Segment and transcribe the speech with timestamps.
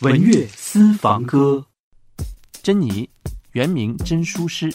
[0.00, 1.66] 文乐私房歌，
[2.62, 3.10] 珍妮，
[3.50, 4.72] 原名甄淑诗，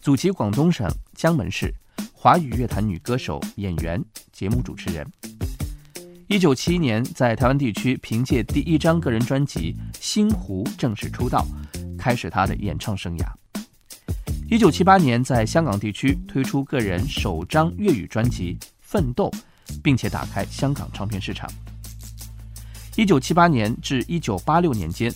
[0.00, 1.74] 祖籍广东省江门市，
[2.14, 5.06] 华语乐坛女歌手、演员、节目主持人。
[6.26, 11.46] 一九七一年在台湾地区凭借第一张个人专辑《星湖》正式出道，
[11.98, 13.26] 开始她的演唱生涯。
[14.48, 19.30] 一九七八年在香港地区推出个人首张粤语专辑《奋斗》，
[19.82, 21.46] 并且打开香港唱片市场。
[22.94, 25.10] 一九七八年至一九八六年间，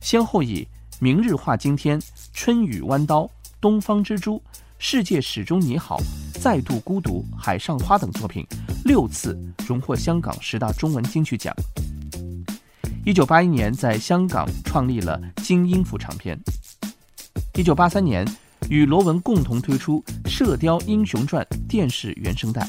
[0.00, 0.66] 先后以
[0.98, 2.00] 《明日话今天》
[2.32, 3.22] 《春雨弯刀》
[3.60, 4.34] 《东方之珠》
[4.80, 5.98] 《世界始终你好》
[6.42, 8.44] 《再度孤独》《海上花》等作品
[8.84, 11.54] 六次荣获香港十大中文金曲奖。
[13.06, 16.36] 一九八一年在香港创立了金音符唱片。
[17.54, 18.26] 一九八三年
[18.68, 22.68] 与罗文共同推出《射雕英雄传》电视原声带。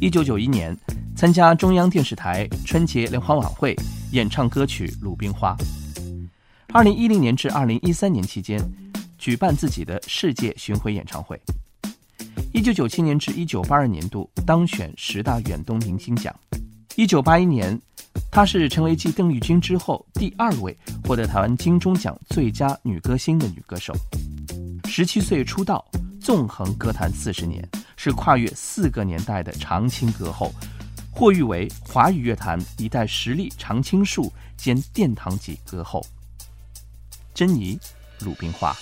[0.00, 0.76] 一九九一年。
[1.18, 3.74] 参加中央电视台春节联欢晚会，
[4.12, 5.56] 演唱歌曲《鲁冰花》。
[6.72, 8.62] 二零一零年至二零一三年期间，
[9.18, 11.36] 举办自己的世界巡回演唱会。
[12.54, 16.32] 一九九七年至一九八二年度当选十大远东明星奖。
[16.94, 17.76] 一九八一年，
[18.30, 23.92] 她是成为继邓丽君之后第二位获得台湾金钟奖最佳女歌星的女歌手。
[24.84, 25.84] 十七岁出道，
[26.20, 30.54] 纵横歌坛四十年，是跨越四个年代的常青歌后。
[31.18, 36.00] 或誉为华语乐坛一代实力常青树兼殿堂级歌后，
[37.34, 37.76] 珍妮·
[38.24, 38.72] 鲁冰花。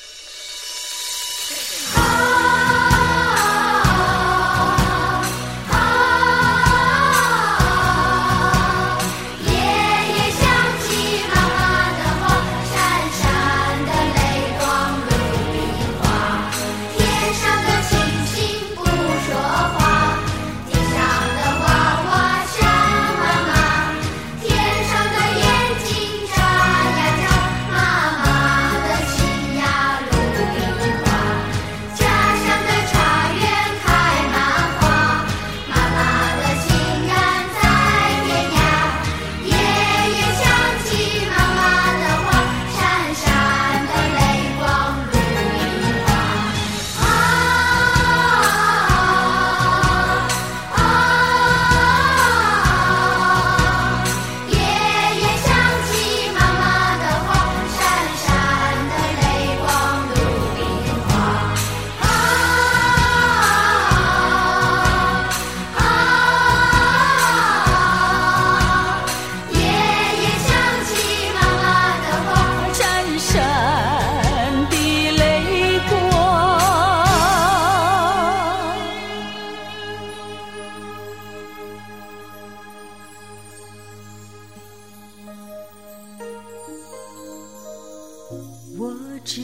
[88.76, 88.92] 我
[89.24, 89.40] 知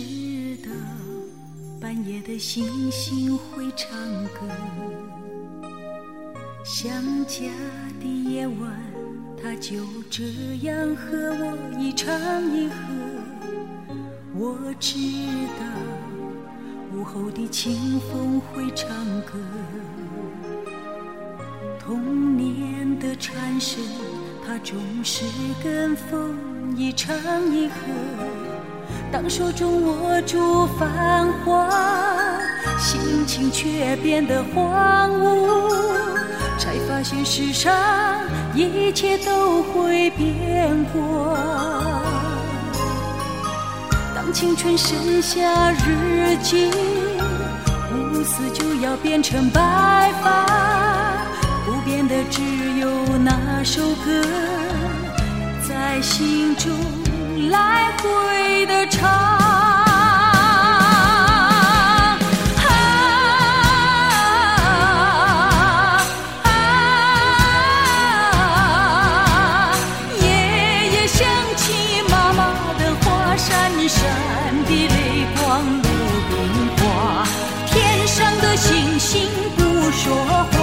[0.65, 0.71] 道，
[1.81, 3.89] 半夜的星星会唱
[4.25, 4.41] 歌，
[6.65, 6.91] 想
[7.27, 7.45] 家
[8.01, 8.77] 的夜晚，
[9.41, 9.77] 他就
[10.11, 10.25] 这
[10.63, 12.13] 样和我一唱
[12.53, 12.75] 一和。
[14.35, 14.99] 我知
[15.61, 15.65] 道
[16.93, 18.89] 午后的清风会唱
[19.21, 19.39] 歌，
[21.79, 23.81] 童年的蝉声，
[24.45, 25.25] 它总是
[25.63, 27.17] 跟风一唱
[27.55, 28.42] 一和。
[29.13, 31.69] 当手中握住繁华。
[32.79, 35.71] 心情却变得荒芜，
[36.59, 37.73] 才发现世上
[38.55, 41.39] 一切都会变过。
[44.15, 46.71] 当青春剩下日记，
[47.93, 51.25] 乌丝就要变成白发，
[51.65, 52.43] 不变的只
[52.81, 54.23] 有那首歌，
[55.69, 56.73] 在心中
[57.53, 59.13] 来回的唱，啊
[66.45, 66.49] 啊，
[70.19, 70.25] 夜
[70.93, 72.43] 夜想起妈妈
[72.79, 74.01] 的话，闪闪
[74.65, 75.89] 的泪光如
[76.31, 76.33] 冰
[76.79, 76.83] 花，
[77.67, 79.29] 天上的星星
[79.59, 79.61] 不
[79.91, 80.62] 说话。